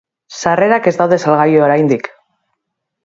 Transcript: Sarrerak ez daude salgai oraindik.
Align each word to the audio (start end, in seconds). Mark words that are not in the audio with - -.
Sarrerak 0.37 0.89
ez 0.91 0.95
daude 1.03 1.19
salgai 1.25 1.61
oraindik. 1.67 2.11